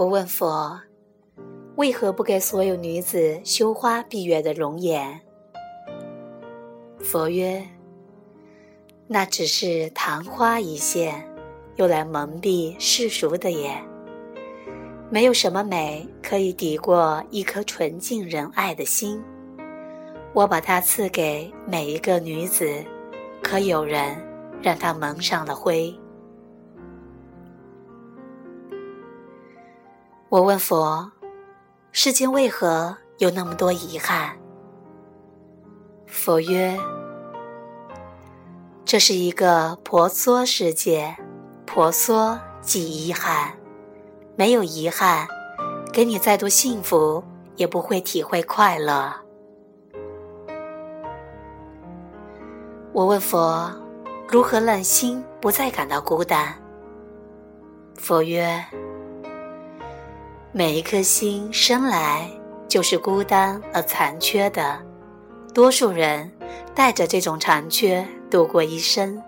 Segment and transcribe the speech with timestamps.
[0.00, 0.80] 我问佛
[1.76, 5.20] ：“为何不给所有女子羞花闭月的容颜？”
[7.04, 7.62] 佛曰
[9.06, 11.22] ：“那只是昙花一现，
[11.76, 13.84] 用来蒙蔽世俗的眼。
[15.10, 19.22] 没有什么美可以抵过一颗纯净仁爱的心。
[20.32, 22.82] 我把它赐给每一个女子，
[23.42, 24.16] 可有人
[24.62, 25.94] 让它蒙上了灰。”
[30.30, 31.10] 我问佛
[31.90, 34.30] ：“世间为何有那么多遗憾？”
[36.06, 36.78] 佛曰
[38.86, 41.16] ：“这是一个婆娑世界，
[41.66, 43.52] 婆娑即遗憾。
[44.36, 45.26] 没有遗憾，
[45.92, 47.24] 给你再多幸福，
[47.56, 49.12] 也不会体会快乐。”
[52.94, 53.68] 我问佛
[54.30, 56.54] ：“如何让心不再感到孤单？”
[57.98, 58.64] 佛曰：
[60.52, 62.28] 每一颗心生来
[62.68, 64.80] 就是孤单而残缺的，
[65.54, 66.28] 多数人
[66.74, 69.22] 带着这种残缺度过一生，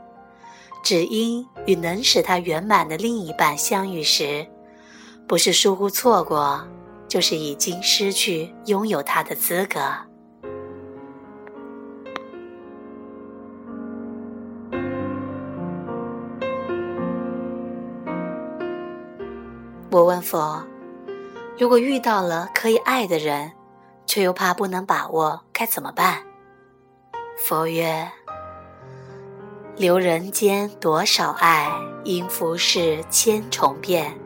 [0.83, 4.45] 只因与能使他圆满的另一半相遇时，
[5.29, 6.61] 不是疏忽错过，
[7.07, 9.81] 就是已经失去拥有他的资格。
[19.89, 20.61] 我问佛。
[21.59, 23.53] 如果遇到了可以爱的人，
[24.07, 26.23] 却又怕不能把握，该怎么办？
[27.37, 28.11] 佛曰：
[29.77, 31.71] 留人间多少爱，
[32.05, 34.19] 因浮世千重变。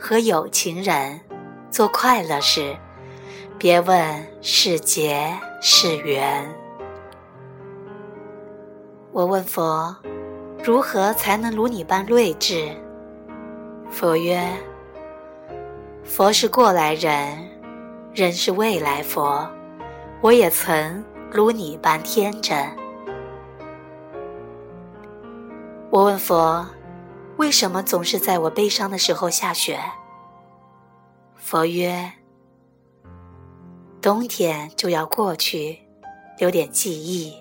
[0.00, 1.20] 和有情人
[1.70, 2.76] 做快乐事，
[3.58, 6.52] 别问是劫是缘。
[9.12, 9.94] 我问佛：
[10.64, 12.74] 如何才能如你般睿智？
[13.90, 14.44] 佛曰。
[16.04, 17.38] 佛是过来人，
[18.12, 19.48] 人是未来佛。
[20.20, 22.56] 我也曾如你般天真。
[25.90, 26.66] 我问佛，
[27.36, 29.78] 为什么总是在我悲伤的时候下雪？
[31.36, 32.12] 佛曰：
[34.00, 35.78] 冬天就要过去，
[36.38, 37.34] 留点记忆。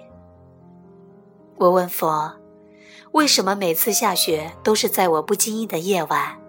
[1.57, 2.31] 我问佛，
[3.11, 6.39] 为什么每次下雪都是在我不经意的夜晚？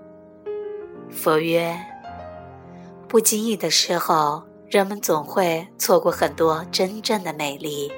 [1.10, 1.91] 佛曰。
[3.12, 7.92] 不经意的时候，人们总会错过很多真正的美丽。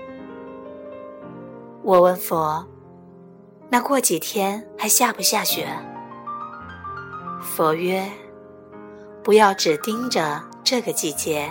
[1.84, 2.66] 我问佛
[3.70, 5.68] ：“那过几天还下不下雪？”
[7.40, 8.10] 佛曰
[9.22, 11.48] ：“不要只盯着这个季节，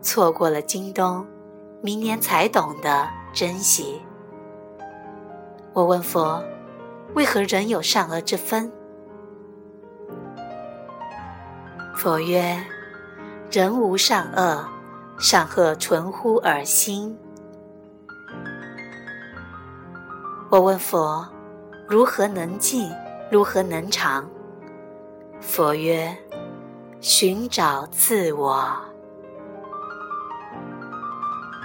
[0.00, 1.26] 错过了今冬，
[1.82, 4.00] 明年才懂得珍惜。”
[5.74, 6.40] 我问佛
[7.16, 8.70] ：“为何人有善恶之分？”
[11.98, 12.64] 佛曰。
[13.52, 14.66] 人无善恶，
[15.18, 17.14] 善恶存乎尔心。
[20.48, 21.28] 我问佛：
[21.86, 22.90] 如何能静？
[23.30, 24.26] 如何能长？
[25.38, 26.16] 佛曰：
[27.02, 28.74] 寻找自我。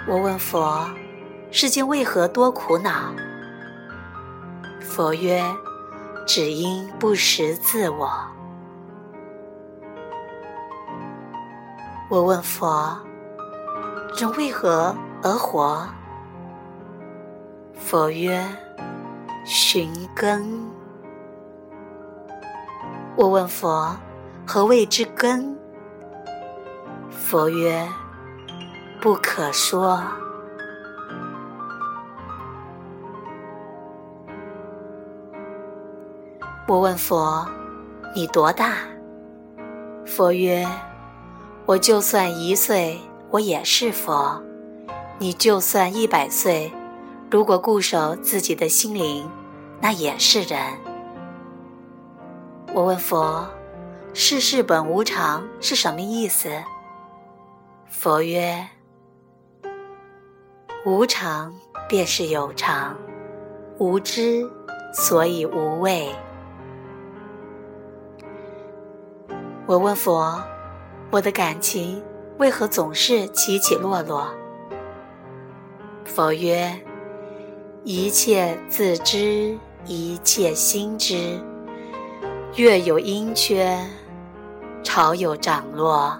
[0.06, 0.86] 我问佛：
[1.50, 3.14] 世间为何多苦恼？
[4.82, 5.42] 佛曰：
[6.26, 8.37] 只因不识自我。
[12.10, 12.98] 我问佛
[14.16, 15.86] ：“人为何而活？”
[17.76, 18.42] 佛曰
[19.44, 20.42] ：“寻根。”
[23.14, 23.94] 我问佛
[24.48, 25.54] ：“何谓之根？”
[27.12, 27.86] 佛曰
[29.02, 30.02] ：“不可说。”
[36.66, 37.46] 我问佛
[38.16, 38.76] ：“你多大？”
[40.06, 40.66] 佛曰：
[41.68, 42.98] 我就算一岁，
[43.28, 44.42] 我也是佛；
[45.18, 46.72] 你就算一百岁，
[47.30, 49.30] 如果固守自己的心灵，
[49.78, 50.58] 那也是人。
[52.72, 53.46] 我问佛
[54.14, 56.48] ：“世事本无常是什么意思？”
[57.86, 58.66] 佛曰
[60.86, 61.54] ：“无常
[61.86, 62.96] 便是有常，
[63.76, 64.50] 无知
[64.94, 66.08] 所以无畏。”
[69.68, 70.42] 我问佛。
[71.10, 72.02] 我的感情
[72.36, 74.28] 为何总是起起落落？
[76.04, 76.70] 佛曰：
[77.82, 79.56] 一切自知，
[79.86, 81.40] 一切心知。
[82.56, 83.78] 月有阴缺，
[84.82, 86.14] 潮有涨落，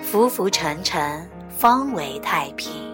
[0.00, 2.89] 浮浮沉沉，方为太平。